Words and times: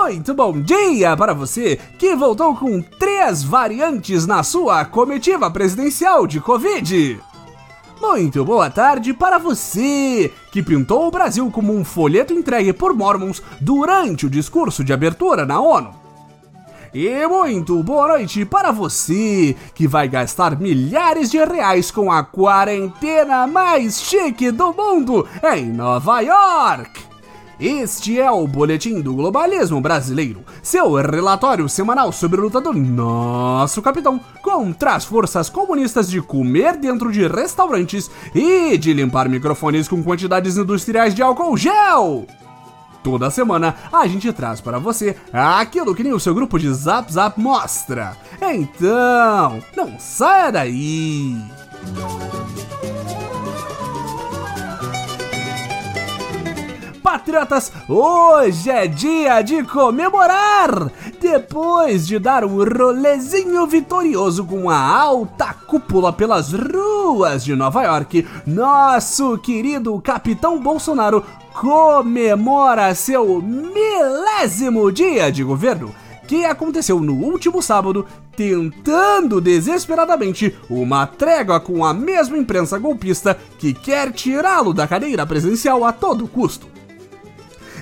Muito 0.00 0.32
bom 0.32 0.58
dia 0.58 1.14
para 1.16 1.34
você 1.34 1.78
que 1.98 2.14
voltou 2.14 2.54
com 2.54 2.80
três 2.80 3.42
variantes 3.42 4.26
na 4.26 4.44
sua 4.44 4.84
comitiva 4.84 5.50
presidencial 5.50 6.24
de 6.24 6.40
Covid. 6.40 7.20
Muito 8.00 8.44
boa 8.44 8.70
tarde 8.70 9.12
para 9.12 9.38
você 9.38 10.32
que 10.52 10.62
pintou 10.62 11.08
o 11.08 11.10
Brasil 11.10 11.50
como 11.50 11.74
um 11.74 11.84
folheto 11.84 12.32
entregue 12.32 12.72
por 12.72 12.94
Mormons 12.94 13.42
durante 13.60 14.24
o 14.24 14.30
discurso 14.30 14.84
de 14.84 14.92
abertura 14.92 15.44
na 15.44 15.60
ONU. 15.60 15.90
E 16.94 17.26
muito 17.26 17.82
boa 17.82 18.08
noite 18.08 18.44
para 18.46 18.70
você 18.70 19.54
que 19.74 19.86
vai 19.88 20.08
gastar 20.08 20.58
milhares 20.58 21.28
de 21.28 21.44
reais 21.44 21.90
com 21.90 22.10
a 22.10 22.22
quarentena 22.22 23.48
mais 23.48 24.00
chique 24.00 24.52
do 24.52 24.72
mundo 24.72 25.26
em 25.54 25.66
Nova 25.66 26.20
York. 26.20 27.07
Este 27.60 28.20
é 28.20 28.30
o 28.30 28.46
Boletim 28.46 29.00
do 29.00 29.12
Globalismo 29.14 29.80
Brasileiro, 29.80 30.44
seu 30.62 30.94
relatório 30.94 31.68
semanal 31.68 32.12
sobre 32.12 32.38
a 32.38 32.44
luta 32.44 32.60
do 32.60 32.72
nosso 32.72 33.82
capitão 33.82 34.20
contra 34.40 34.94
as 34.94 35.04
forças 35.04 35.50
comunistas 35.50 36.08
de 36.08 36.22
comer 36.22 36.76
dentro 36.76 37.10
de 37.10 37.26
restaurantes 37.26 38.08
e 38.32 38.78
de 38.78 38.94
limpar 38.94 39.28
microfones 39.28 39.88
com 39.88 40.04
quantidades 40.04 40.56
industriais 40.56 41.16
de 41.16 41.20
álcool 41.20 41.56
gel. 41.56 42.28
Toda 43.02 43.28
semana 43.28 43.74
a 43.92 44.06
gente 44.06 44.32
traz 44.32 44.60
para 44.60 44.78
você 44.78 45.16
aquilo 45.32 45.96
que 45.96 46.04
nem 46.04 46.12
o 46.12 46.20
seu 46.20 46.32
grupo 46.36 46.60
de 46.60 46.72
Zap 46.72 47.12
Zap 47.12 47.40
mostra. 47.40 48.16
Então, 48.40 49.60
não 49.76 49.98
saia 49.98 50.52
daí! 50.52 51.36
Patriotas, 57.28 57.70
hoje 57.86 58.70
é 58.70 58.86
dia 58.86 59.42
de 59.42 59.62
comemorar! 59.62 60.90
Depois 61.20 62.06
de 62.06 62.18
dar 62.18 62.42
um 62.42 62.56
rolezinho 62.56 63.66
vitorioso 63.66 64.46
com 64.46 64.70
a 64.70 64.78
alta 64.78 65.52
cúpula 65.52 66.10
pelas 66.10 66.54
ruas 66.54 67.44
de 67.44 67.54
Nova 67.54 67.82
York, 67.82 68.26
nosso 68.46 69.36
querido 69.36 70.00
Capitão 70.00 70.58
Bolsonaro 70.58 71.22
comemora 71.52 72.94
seu 72.94 73.42
milésimo 73.42 74.90
dia 74.90 75.30
de 75.30 75.44
governo 75.44 75.94
que 76.26 76.46
aconteceu 76.46 76.98
no 76.98 77.14
último 77.14 77.60
sábado, 77.60 78.06
tentando 78.34 79.38
desesperadamente 79.38 80.56
uma 80.70 81.06
trégua 81.06 81.60
com 81.60 81.84
a 81.84 81.92
mesma 81.92 82.38
imprensa 82.38 82.78
golpista 82.78 83.36
que 83.58 83.74
quer 83.74 84.12
tirá-lo 84.12 84.72
da 84.72 84.86
cadeira 84.86 85.26
presidencial 85.26 85.84
a 85.84 85.92
todo 85.92 86.26
custo. 86.26 86.77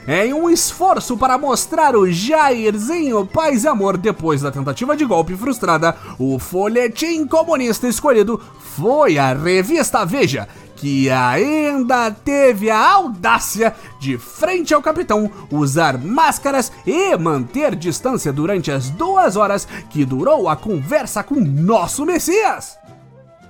Em 0.09 0.33
um 0.33 0.49
esforço 0.49 1.17
para 1.17 1.37
mostrar 1.37 1.97
o 1.97 2.09
Jairzinho 2.09 3.27
paz 3.27 3.65
e 3.65 3.69
amor 3.69 3.97
depois 3.97 4.41
da 4.41 4.53
tentativa 4.53 4.97
de 4.97 5.05
golpe 5.05 5.35
frustrada, 5.37 5.97
o 6.17 6.39
folhetim 6.39 7.27
comunista 7.27 7.89
escolhido 7.89 8.41
foi 8.77 9.19
a 9.19 9.35
revista 9.35 10.07
Veja, 10.07 10.47
que 10.77 11.11
ainda 11.11 12.09
teve 12.13 12.71
a 12.71 12.79
audácia 12.79 13.75
de, 13.99 14.17
frente 14.17 14.73
ao 14.73 14.81
capitão, 14.81 15.29
usar 15.51 15.99
máscaras 15.99 16.71
e 16.87 17.17
manter 17.17 17.75
distância 17.75 18.33
durante 18.33 18.71
as 18.71 18.91
duas 18.91 19.35
horas 19.35 19.67
que 19.91 20.05
durou 20.05 20.49
a 20.49 20.55
conversa 20.55 21.25
com 21.25 21.35
nosso 21.41 22.07
Messias. 22.07 22.79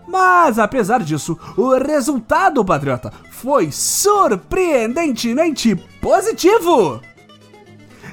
Mas 0.06 0.58
apesar 0.58 1.02
disso, 1.02 1.38
o 1.56 1.76
resultado, 1.76 2.62
patriota, 2.64 3.12
foi 3.30 3.72
surpreendentemente 3.72 5.74
positivo. 6.00 7.00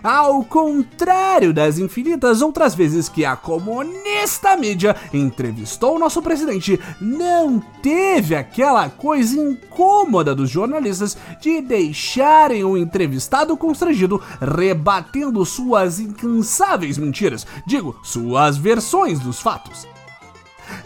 Ao 0.03 0.44
contrário 0.44 1.53
das 1.53 1.80
infinitas 1.80 2.41
outras 2.41 2.76
vezes 2.76 3.08
que 3.08 3.23
a 3.23 3.37
comunista 3.37 4.58
mídia 4.58 4.98
entrevistou 5.14 5.98
nosso 5.98 6.21
presidente, 6.21 6.77
não 6.99 7.64
teve 7.81 8.36
aquela 8.36 8.89
coisa 8.89 9.39
incômoda 9.39 10.36
dos 10.36 10.49
jornalistas 10.49 11.17
de 11.39 11.61
deixarem 11.61 12.65
o 12.65 12.75
entrevistado 12.75 13.55
constrangido 13.55 14.21
rebatendo 14.42 15.45
suas 15.45 16.02
incansáveis 16.02 16.98
mentiras, 16.98 17.48
digo, 17.65 17.95
suas 18.04 18.58
versões 18.58 19.21
dos 19.21 19.39
fatos. 19.39 19.92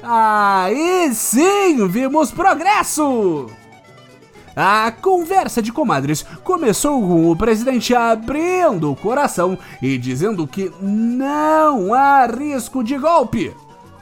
Aí 0.02 1.13
sim 1.13 1.88
vimos 1.88 2.31
progresso! 2.31 3.50
A 4.56 4.91
conversa 4.91 5.62
de 5.62 5.72
comadres 5.72 6.25
começou 6.44 7.00
com 7.00 7.30
o 7.30 7.35
presidente 7.35 7.94
abrindo 7.94 8.91
o 8.91 8.96
coração 8.96 9.56
e 9.80 10.00
dizendo 10.00 10.47
que 10.47 10.72
não 10.81 11.94
há 11.94 12.25
risco 12.25 12.84
de 12.84 12.97
golpe. 12.97 13.56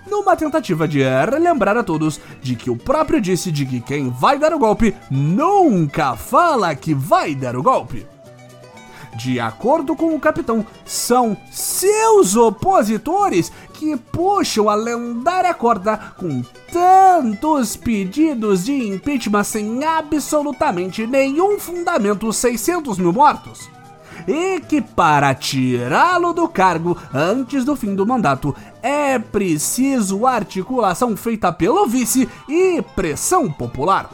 Numa 0.09 0.35
tentativa 0.35 0.87
de 0.87 1.01
relembrar 1.01 1.75
a 1.75 1.83
todos 1.83 2.21
de 2.41 2.55
que 2.55 2.69
o 2.69 2.77
próprio 2.77 3.19
disse 3.19 3.51
de 3.51 3.65
que 3.65 3.81
quem 3.81 4.09
vai 4.09 4.39
dar 4.39 4.53
o 4.53 4.59
golpe 4.59 4.95
nunca 5.11 6.15
fala 6.15 6.73
que 6.73 6.93
vai 6.93 7.35
dar 7.35 7.57
o 7.57 7.63
golpe. 7.63 8.07
De 9.15 9.39
acordo 9.39 9.95
com 9.95 10.13
o 10.13 10.19
capitão, 10.19 10.65
são 10.85 11.37
seus 11.49 12.35
opositores 12.35 13.51
que 13.77 13.95
puxam 13.97 14.69
a 14.69 14.75
lendária 14.75 15.53
corda 15.53 15.97
com 16.17 16.41
tantos 16.71 17.75
pedidos 17.75 18.65
de 18.65 18.73
impeachment 18.73 19.43
sem 19.43 19.83
absolutamente 19.83 21.05
nenhum 21.05 21.59
fundamento 21.59 22.31
600 22.31 22.97
mil 22.97 23.13
mortos. 23.13 23.69
E 24.27 24.59
que 24.61 24.81
para 24.81 25.35
tirá-lo 25.35 26.33
do 26.33 26.47
cargo 26.47 26.97
antes 27.13 27.63
do 27.63 27.75
fim 27.75 27.93
do 27.93 28.05
mandato 28.05 28.55
é 28.81 29.19
preciso 29.19 30.25
articulação 30.25 31.15
feita 31.15 31.51
pelo 31.51 31.85
vice 31.85 32.27
e 32.49 32.81
pressão 32.95 33.51
popular. 33.51 34.09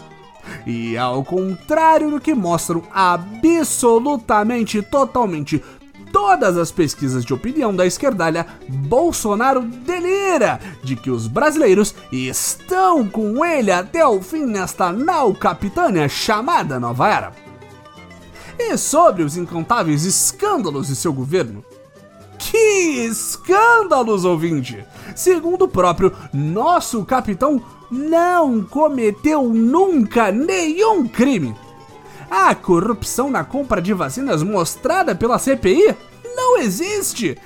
E 0.65 0.97
ao 0.97 1.23
contrário 1.23 2.09
do 2.09 2.19
que 2.19 2.33
mostram 2.33 2.83
absolutamente, 2.93 4.81
totalmente 4.81 5.63
todas 6.11 6.57
as 6.57 6.71
pesquisas 6.71 7.23
de 7.23 7.33
opinião 7.33 7.75
da 7.75 7.85
esquerdalha, 7.85 8.45
Bolsonaro 8.67 9.61
delira 9.61 10.59
de 10.83 10.95
que 10.95 11.09
os 11.09 11.27
brasileiros 11.27 11.95
estão 12.11 13.07
com 13.07 13.43
ele 13.43 13.71
até 13.71 14.05
o 14.05 14.21
fim 14.21 14.45
nesta 14.45 14.91
nau 14.91 15.33
capitânia 15.33 16.07
chamada 16.07 16.79
Nova 16.79 17.07
Era. 17.07 17.31
E 18.59 18.77
sobre 18.77 19.23
os 19.23 19.37
incontáveis 19.37 20.05
escândalos 20.05 20.87
de 20.87 20.95
seu 20.95 21.11
governo, 21.11 21.63
que 22.37 23.05
escândalos, 23.05 24.25
ouvinte! 24.25 24.83
Segundo 25.15 25.65
o 25.65 25.67
próprio 25.67 26.11
nosso 26.33 27.05
capitão, 27.05 27.61
não 27.89 28.63
cometeu 28.63 29.43
nunca 29.43 30.31
nenhum 30.31 31.07
crime. 31.07 31.55
A 32.31 32.55
corrupção 32.55 33.29
na 33.29 33.43
compra 33.43 33.81
de 33.81 33.93
vacinas 33.93 34.41
mostrada 34.41 35.13
pela 35.13 35.37
CPI 35.37 35.93
não 36.33 36.57
existe. 36.57 37.37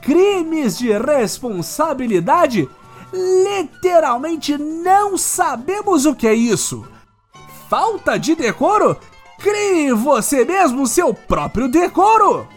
Crimes 0.00 0.78
de 0.78 0.90
responsabilidade? 0.96 2.66
Literalmente 3.12 4.56
não 4.56 5.18
sabemos 5.18 6.06
o 6.06 6.14
que 6.14 6.26
é 6.26 6.32
isso. 6.32 6.88
Falta 7.68 8.16
de 8.16 8.34
decoro? 8.34 8.96
Crie 9.38 9.92
você 9.92 10.42
mesmo 10.42 10.86
seu 10.86 11.12
próprio 11.12 11.68
decoro! 11.68 12.48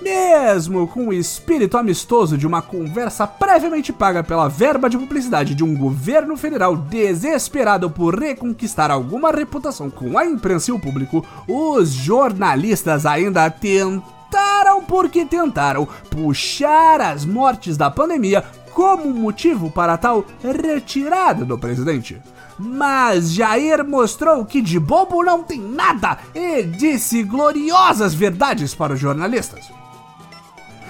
Mesmo 0.00 0.88
com 0.88 1.08
o 1.08 1.12
espírito 1.12 1.78
amistoso 1.78 2.36
de 2.36 2.46
uma 2.46 2.60
conversa 2.60 3.26
previamente 3.26 3.92
paga 3.92 4.22
pela 4.22 4.48
verba 4.48 4.90
de 4.90 4.98
publicidade 4.98 5.54
de 5.54 5.62
um 5.62 5.76
governo 5.76 6.36
federal 6.36 6.76
desesperado 6.76 7.88
por 7.88 8.18
reconquistar 8.18 8.90
alguma 8.90 9.30
reputação 9.30 9.88
com 9.88 10.18
a 10.18 10.26
imprensa 10.26 10.70
e 10.70 10.74
o 10.74 10.78
público, 10.78 11.24
os 11.48 11.90
jornalistas 11.90 13.06
ainda 13.06 13.48
tentaram 13.48 14.82
porque 14.86 15.24
tentaram 15.24 15.88
puxar 16.10 17.00
as 17.00 17.24
mortes 17.24 17.76
da 17.76 17.90
pandemia 17.90 18.44
como 18.72 19.08
motivo 19.14 19.70
para 19.70 19.96
tal 19.96 20.24
retirada 20.42 21.44
do 21.44 21.56
presidente. 21.56 22.20
Mas 22.58 23.32
Jair 23.32 23.84
mostrou 23.84 24.44
que 24.44 24.60
de 24.60 24.78
bobo 24.78 25.22
não 25.22 25.42
tem 25.44 25.60
nada 25.60 26.18
e 26.34 26.62
disse 26.64 27.22
gloriosas 27.22 28.12
verdades 28.12 28.74
para 28.74 28.94
os 28.94 29.00
jornalistas 29.00 29.83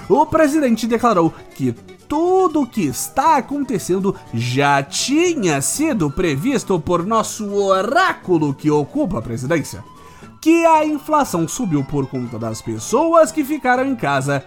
o 0.08 0.26
presidente 0.26 0.86
declarou 0.86 1.32
que 1.54 1.74
tudo 2.08 2.62
o 2.62 2.66
que 2.66 2.82
está 2.82 3.36
acontecendo 3.38 4.14
já 4.32 4.82
tinha 4.82 5.60
sido 5.60 6.10
previsto 6.10 6.78
por 6.78 7.04
nosso 7.04 7.52
oráculo 7.54 8.54
que 8.54 8.70
ocupa 8.70 9.18
a 9.18 9.22
presidência. 9.22 9.84
Que 10.40 10.64
a 10.66 10.84
inflação 10.84 11.48
subiu 11.48 11.82
por 11.82 12.06
conta 12.06 12.38
das 12.38 12.60
pessoas 12.60 13.32
que 13.32 13.42
ficaram 13.42 13.86
em 13.86 13.96
casa, 13.96 14.44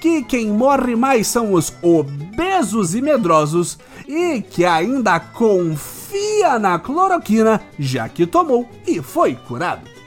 que 0.00 0.22
quem 0.22 0.48
morre 0.48 0.94
mais 0.94 1.26
são 1.26 1.54
os 1.54 1.72
obesos 1.82 2.94
e 2.94 3.00
medrosos 3.00 3.78
e 4.06 4.42
que 4.42 4.64
ainda 4.64 5.18
confia 5.18 6.58
na 6.58 6.78
cloroquina 6.78 7.60
já 7.78 8.08
que 8.08 8.26
tomou 8.26 8.68
e 8.86 9.00
foi 9.00 9.34
curado. 9.34 9.99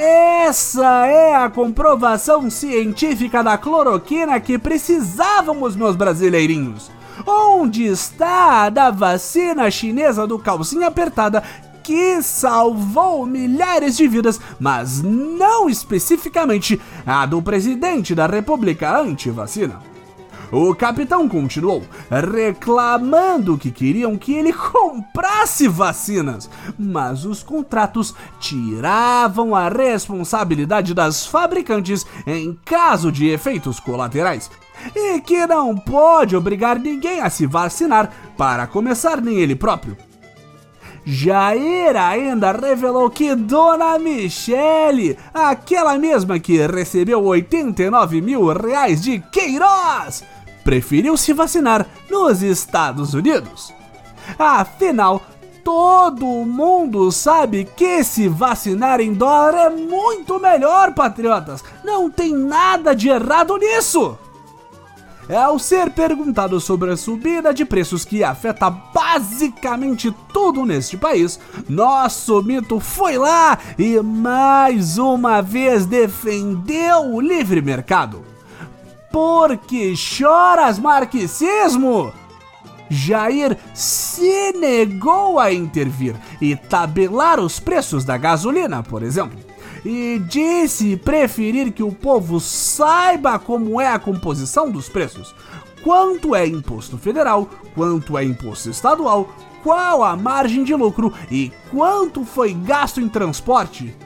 Essa 0.00 1.08
é 1.08 1.34
a 1.34 1.50
comprovação 1.50 2.48
científica 2.48 3.42
da 3.42 3.58
cloroquina 3.58 4.38
que 4.38 4.56
precisávamos, 4.56 5.74
meus 5.74 5.96
brasileirinhos. 5.96 6.88
Onde 7.26 7.84
está 7.84 8.66
a 8.66 8.70
da 8.70 8.92
vacina 8.92 9.68
chinesa 9.72 10.24
do 10.24 10.38
calcinha 10.38 10.86
apertada 10.86 11.42
que 11.82 12.22
salvou 12.22 13.26
milhares 13.26 13.96
de 13.96 14.06
vidas, 14.06 14.40
mas 14.60 15.02
não 15.02 15.68
especificamente 15.68 16.80
a 17.04 17.26
do 17.26 17.42
presidente 17.42 18.14
da 18.14 18.28
República 18.28 19.00
anti-vacina? 19.00 19.87
O 20.50 20.74
capitão 20.74 21.28
continuou, 21.28 21.82
reclamando 22.10 23.58
que 23.58 23.70
queriam 23.70 24.16
que 24.16 24.32
ele 24.32 24.52
comprasse 24.54 25.68
vacinas, 25.68 26.48
mas 26.78 27.24
os 27.26 27.42
contratos 27.42 28.14
tiravam 28.40 29.54
a 29.54 29.68
responsabilidade 29.68 30.94
das 30.94 31.26
fabricantes 31.26 32.06
em 32.26 32.58
caso 32.64 33.12
de 33.12 33.28
efeitos 33.28 33.78
colaterais. 33.78 34.50
E 34.94 35.20
que 35.20 35.46
não 35.46 35.76
pode 35.76 36.36
obrigar 36.36 36.78
ninguém 36.78 37.20
a 37.20 37.28
se 37.28 37.46
vacinar, 37.46 38.10
para 38.36 38.66
começar, 38.66 39.20
nem 39.20 39.38
ele 39.38 39.56
próprio. 39.56 39.96
Jair 41.10 41.96
ainda 41.96 42.52
revelou 42.52 43.08
que 43.08 43.34
Dona 43.34 43.98
Michele, 43.98 45.16
aquela 45.32 45.96
mesma 45.98 46.38
que 46.38 46.58
recebeu 46.66 47.24
89 47.24 48.20
mil 48.20 48.46
reais 48.52 49.00
de 49.00 49.18
Queiroz, 49.18 50.22
preferiu 50.68 51.16
se 51.16 51.32
vacinar 51.32 51.86
nos 52.10 52.42
Estados 52.42 53.14
Unidos. 53.14 53.72
Afinal, 54.38 55.22
todo 55.64 56.26
mundo 56.26 57.10
sabe 57.10 57.66
que 57.74 58.04
se 58.04 58.28
vacinar 58.28 59.00
em 59.00 59.14
dólar 59.14 59.54
é 59.54 59.70
muito 59.70 60.38
melhor, 60.38 60.92
patriotas. 60.92 61.64
Não 61.82 62.10
tem 62.10 62.34
nada 62.34 62.94
de 62.94 63.08
errado 63.08 63.56
nisso. 63.56 64.18
Ao 65.34 65.58
ser 65.58 65.88
perguntado 65.88 66.60
sobre 66.60 66.90
a 66.90 66.98
subida 66.98 67.54
de 67.54 67.64
preços 67.64 68.04
que 68.04 68.22
afeta 68.22 68.68
basicamente 68.68 70.14
tudo 70.34 70.66
neste 70.66 70.98
país, 70.98 71.40
nosso 71.66 72.42
mito 72.42 72.78
foi 72.78 73.16
lá 73.16 73.58
e 73.78 73.98
mais 74.02 74.98
uma 74.98 75.40
vez 75.40 75.86
defendeu 75.86 77.14
o 77.14 77.22
livre 77.22 77.62
mercado. 77.62 78.27
Porque 79.18 79.96
choras 79.96 80.78
marxismo? 80.78 82.12
Jair 82.88 83.58
se 83.74 84.52
negou 84.52 85.40
a 85.40 85.52
intervir 85.52 86.14
e 86.40 86.54
tabelar 86.54 87.40
os 87.40 87.58
preços 87.58 88.04
da 88.04 88.16
gasolina, 88.16 88.80
por 88.80 89.02
exemplo. 89.02 89.36
E 89.84 90.22
disse 90.28 90.96
preferir 90.96 91.72
que 91.72 91.82
o 91.82 91.90
povo 91.90 92.38
saiba 92.38 93.40
como 93.40 93.80
é 93.80 93.88
a 93.88 93.98
composição 93.98 94.70
dos 94.70 94.88
preços, 94.88 95.34
quanto 95.82 96.32
é 96.32 96.46
imposto 96.46 96.96
federal, 96.96 97.50
quanto 97.74 98.16
é 98.16 98.22
imposto 98.22 98.70
estadual, 98.70 99.28
qual 99.64 100.04
a 100.04 100.14
margem 100.14 100.62
de 100.62 100.76
lucro 100.76 101.12
e 101.28 101.50
quanto 101.72 102.24
foi 102.24 102.54
gasto 102.54 103.00
em 103.00 103.08
transporte 103.08 103.96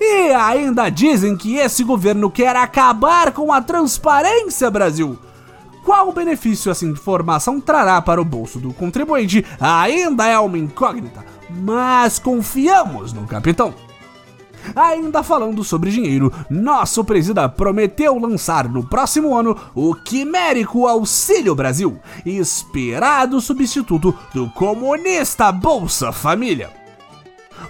e 0.00 0.32
ainda 0.32 0.88
dizem 0.88 1.36
que 1.36 1.56
esse 1.56 1.84
governo 1.84 2.30
quer 2.30 2.56
acabar 2.56 3.32
com 3.32 3.52
a 3.52 3.60
transparência, 3.60 4.70
Brasil. 4.70 5.18
Qual 5.84 6.12
benefício 6.12 6.70
essa 6.70 6.84
informação 6.84 7.60
trará 7.60 8.02
para 8.02 8.20
o 8.20 8.24
bolso 8.24 8.58
do 8.58 8.72
contribuinte 8.72 9.46
ainda 9.60 10.26
é 10.26 10.36
uma 10.38 10.58
incógnita, 10.58 11.24
mas 11.48 12.18
confiamos 12.18 13.12
no 13.12 13.24
capitão. 13.26 13.72
Ainda 14.74 15.22
falando 15.22 15.62
sobre 15.62 15.90
dinheiro, 15.90 16.32
nosso 16.50 17.04
presida 17.04 17.48
prometeu 17.48 18.18
lançar 18.18 18.68
no 18.68 18.82
próximo 18.84 19.36
ano 19.36 19.56
o 19.74 19.94
quimérico 19.94 20.88
Auxílio 20.88 21.54
Brasil, 21.54 21.98
esperado 22.24 23.40
substituto 23.40 24.12
do 24.34 24.50
comunista 24.50 25.52
Bolsa 25.52 26.10
Família. 26.10 26.85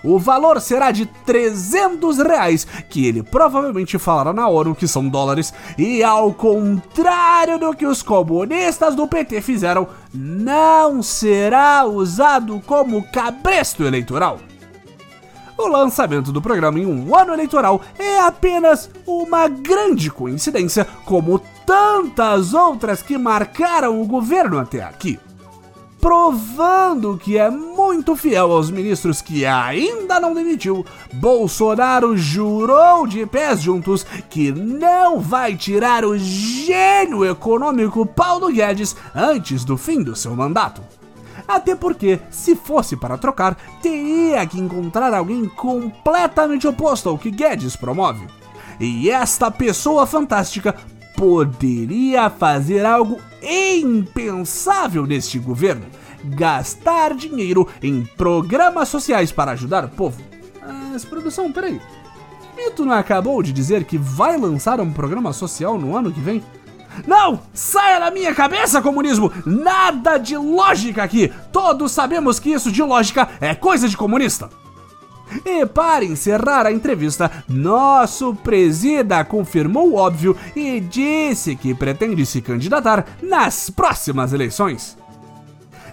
O 0.02 0.18
valor 0.18 0.60
será 0.60 0.90
de 0.90 1.06
300 1.06 2.18
reais, 2.18 2.66
que 2.88 3.06
ele 3.06 3.22
provavelmente 3.22 3.98
falará 3.98 4.32
na 4.32 4.48
ONU 4.48 4.74
que 4.74 4.86
são 4.86 5.08
dólares, 5.08 5.52
e 5.76 6.02
ao 6.02 6.32
contrário 6.32 7.58
do 7.58 7.74
que 7.74 7.86
os 7.86 8.02
comunistas 8.02 8.94
do 8.94 9.06
PT 9.06 9.40
fizeram, 9.40 9.88
não 10.12 11.02
será 11.02 11.84
usado 11.84 12.62
como 12.66 13.06
cabresto 13.10 13.84
eleitoral. 13.84 14.38
O 15.58 15.68
lançamento 15.68 16.30
do 16.30 16.42
programa 16.42 16.78
em 16.78 16.84
um 16.84 17.16
ano 17.16 17.32
eleitoral 17.32 17.80
é 17.98 18.20
apenas 18.20 18.90
uma 19.06 19.48
grande 19.48 20.10
coincidência, 20.10 20.86
como 21.06 21.40
tantas 21.64 22.52
outras 22.52 23.00
que 23.00 23.16
marcaram 23.16 24.00
o 24.00 24.06
governo 24.06 24.58
até 24.58 24.82
aqui 24.82 25.18
provando 26.06 27.18
que 27.18 27.36
é 27.36 27.50
muito 27.86 28.16
fiel 28.16 28.50
aos 28.50 28.68
ministros 28.68 29.22
que 29.22 29.46
ainda 29.46 30.18
não 30.18 30.34
demitiu, 30.34 30.84
Bolsonaro 31.12 32.16
jurou 32.16 33.06
de 33.06 33.24
pés 33.26 33.62
juntos 33.62 34.04
que 34.28 34.50
não 34.50 35.20
vai 35.20 35.54
tirar 35.54 36.04
o 36.04 36.18
gênio 36.18 37.24
econômico 37.24 38.04
Paulo 38.04 38.52
Guedes 38.52 38.96
antes 39.14 39.64
do 39.64 39.76
fim 39.76 40.02
do 40.02 40.16
seu 40.16 40.34
mandato. 40.34 40.82
Até 41.46 41.76
porque, 41.76 42.18
se 42.28 42.56
fosse 42.56 42.96
para 42.96 43.16
trocar, 43.16 43.56
teria 43.80 44.44
que 44.46 44.58
encontrar 44.58 45.14
alguém 45.14 45.48
completamente 45.48 46.66
oposto 46.66 47.08
ao 47.08 47.16
que 47.16 47.30
Guedes 47.30 47.76
promove. 47.76 48.26
E 48.80 49.08
esta 49.08 49.48
pessoa 49.48 50.06
fantástica 50.06 50.74
poderia 51.16 52.28
fazer 52.28 52.84
algo 52.84 53.20
impensável 53.40 55.06
neste 55.06 55.38
governo: 55.38 55.86
gastar 56.24 57.14
dinheiro 57.14 57.68
em 57.82 58.04
programas 58.04 58.88
sociais 58.88 59.32
para 59.32 59.52
ajudar 59.52 59.84
o 59.84 59.88
povo. 59.88 60.22
Mas, 60.92 61.04
produção, 61.04 61.52
peraí. 61.52 61.80
Mito 62.56 62.84
não 62.84 62.94
acabou 62.94 63.42
de 63.42 63.52
dizer 63.52 63.84
que 63.84 63.98
vai 63.98 64.38
lançar 64.38 64.80
um 64.80 64.92
programa 64.92 65.32
social 65.32 65.78
no 65.78 65.96
ano 65.96 66.10
que 66.10 66.20
vem? 66.20 66.42
Não! 67.06 67.40
Saia 67.52 68.00
da 68.00 68.10
minha 68.10 68.34
cabeça, 68.34 68.80
comunismo! 68.80 69.30
Nada 69.44 70.16
de 70.16 70.36
lógica 70.36 71.02
aqui! 71.02 71.30
Todos 71.52 71.92
sabemos 71.92 72.38
que 72.38 72.50
isso 72.50 72.72
de 72.72 72.82
lógica 72.82 73.28
é 73.40 73.54
coisa 73.54 73.88
de 73.88 73.96
comunista! 73.96 74.48
E 75.44 75.66
para 75.66 76.04
encerrar 76.04 76.66
a 76.66 76.72
entrevista, 76.72 77.30
nosso 77.48 78.34
presida 78.34 79.24
confirmou 79.24 79.90
o 79.90 79.96
óbvio 79.96 80.36
e 80.54 80.80
disse 80.80 81.56
que 81.56 81.74
pretende 81.74 82.24
se 82.24 82.40
candidatar 82.40 83.04
nas 83.22 83.68
próximas 83.68 84.32
eleições. 84.32 84.96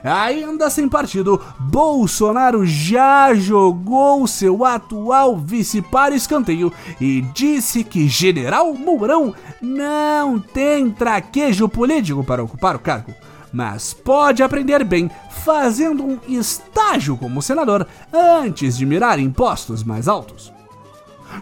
Ainda 0.03 0.69
sem 0.69 0.89
partido, 0.89 1.39
Bolsonaro 1.57 2.65
já 2.65 3.33
jogou 3.33 4.27
seu 4.27 4.65
atual 4.65 5.37
vice 5.37 5.81
para 5.81 6.13
escanteio 6.13 6.73
e 6.99 7.21
disse 7.33 7.83
que 7.83 8.07
General 8.09 8.73
Mourão 8.73 9.33
não 9.61 10.37
tem 10.39 10.91
traquejo 10.91 11.69
político 11.69 12.23
para 12.23 12.43
ocupar 12.43 12.75
o 12.75 12.79
cargo 12.79 13.13
mas 13.53 13.93
pode 13.93 14.41
aprender 14.41 14.83
bem 14.83 15.11
fazendo 15.29 16.03
um 16.03 16.17
estágio 16.27 17.15
como 17.15 17.41
senador 17.41 17.87
antes 18.11 18.75
de 18.75 18.83
mirar 18.83 19.19
impostos 19.19 19.83
mais 19.83 20.07
altos. 20.07 20.51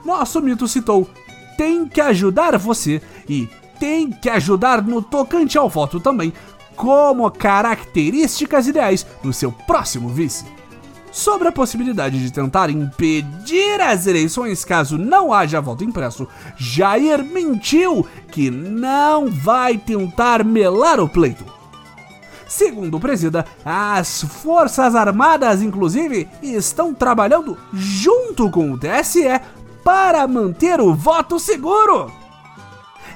Nosso 0.04 0.42
mito 0.42 0.68
citou: 0.68 1.10
tem 1.58 1.88
que 1.88 2.02
ajudar 2.02 2.58
você 2.58 3.02
e 3.30 3.48
tem 3.80 4.12
que 4.12 4.30
ajudar 4.30 4.82
no 4.84 5.02
tocante 5.02 5.58
ao 5.58 5.70
voto 5.70 6.00
também, 6.00 6.32
como 6.82 7.30
características 7.30 8.66
ideais 8.66 9.06
do 9.22 9.32
seu 9.32 9.52
próximo 9.52 10.10
vice. 10.10 10.44
Sobre 11.12 11.48
a 11.48 11.52
possibilidade 11.52 12.20
de 12.20 12.34
tentar 12.34 12.72
impedir 12.72 13.80
as 13.80 14.08
eleições 14.08 14.66
caso 14.66 14.98
não 14.98 15.32
haja 15.32 15.62
voto 15.62 15.84
impresso, 15.84 16.28
Jair 16.58 17.24
mentiu 17.24 18.08
que 18.32 18.50
não 18.50 19.30
vai 19.30 19.78
tentar 19.78 20.44
melar 20.44 21.00
o 21.00 21.08
pleito. 21.08 21.46
Segundo 22.48 22.98
o 22.98 23.00
presida, 23.00 23.46
as 23.64 24.24
Forças 24.24 24.96
Armadas, 24.96 25.62
inclusive, 25.62 26.28
estão 26.42 26.96
trabalhando 26.96 27.56
junto 27.72 28.50
com 28.50 28.72
o 28.72 28.80
TSE 28.80 29.40
para 29.84 30.28
manter 30.28 30.82
o 30.82 30.96
voto 30.96 31.40
seguro. 31.40 32.12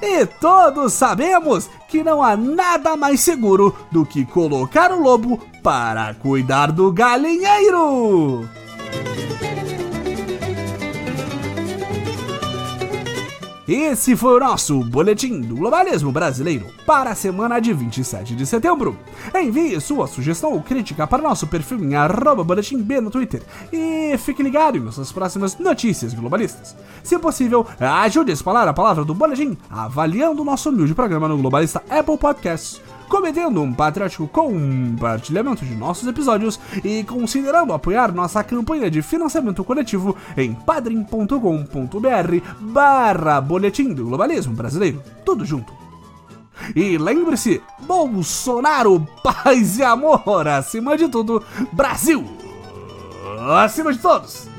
E 0.02 0.26
todos 0.26 0.94
sabemos 0.94 1.68
que 1.88 2.04
não 2.04 2.22
há 2.22 2.36
nada 2.36 2.96
mais 2.96 3.22
seguro 3.22 3.76
do 3.92 4.06
que 4.06 4.26
colocar 4.26 4.92
o 4.92 5.02
lobo 5.02 5.40
para 5.64 6.14
cuidar 6.16 6.72
do 6.72 6.92
galinheiro. 6.92 8.48
Esse 13.68 14.16
foi 14.16 14.38
o 14.38 14.40
nosso 14.40 14.80
Boletim 14.84 15.42
do 15.42 15.56
Globalismo 15.56 16.12
Brasileiro 16.12 16.68
para 16.86 17.10
a 17.10 17.16
semana 17.16 17.60
de 17.60 17.74
27 17.74 18.36
de 18.36 18.46
setembro. 18.46 18.96
Envie 19.34 19.82
sua 19.82 20.06
sugestão 20.06 20.54
ou 20.54 20.62
crítica 20.62 21.08
para 21.08 21.24
nosso 21.24 21.48
perfil 21.48 21.80
em 21.80 21.96
boletimb 22.44 23.02
no 23.02 23.10
Twitter 23.10 23.42
e 23.74 24.16
fique 24.20 24.44
ligado 24.44 24.78
em 24.78 24.82
nossas 24.82 25.12
próximas 25.12 25.58
notícias 25.58 26.14
globalistas. 26.14 26.76
Se 27.04 27.18
possível, 27.18 27.66
ajude 27.80 28.30
a 28.30 28.36
espalhar 28.36 28.68
a 28.68 28.74
palavra 28.74 29.04
do 29.04 29.16
Boletim 29.16 29.58
avaliando 29.68 30.44
o 30.44 30.46
nosso 30.46 30.70
humilde 30.70 30.94
programa 30.94 31.28
no 31.28 31.38
Globalista 31.38 31.82
Apple 31.90 32.20
Podcasts 32.20 32.80
cometendo 33.08 33.62
um 33.62 33.74
patriótico 33.74 34.28
compartilhamento 34.28 35.66
de 35.66 35.76
nossos 35.76 36.08
episódios 36.08 36.60
e 36.84 37.04
considerando 37.04 37.74
apoiar 37.74 38.14
nossa 38.14 38.44
campanha 38.44 38.90
de 38.90 39.02
financiamento 39.02 39.64
coletivo 39.64 40.16
em 40.36 40.54
padrim.com.br 40.54 41.36
barra 42.60 43.42
boletim 43.42 43.94
do 43.94 44.06
globalismo 44.06 44.54
brasileiro. 44.54 45.02
Tudo 45.24 45.46
junto. 45.46 45.74
E 46.76 46.98
lembre-se, 46.98 47.62
Bolsonaro, 47.82 49.06
paz 49.22 49.78
e 49.78 49.84
amor, 49.84 50.48
acima 50.48 50.98
de 50.98 51.08
tudo, 51.10 51.44
Brasil, 51.74 52.26
acima 53.62 53.92
de 53.94 54.00
todos! 54.00 54.55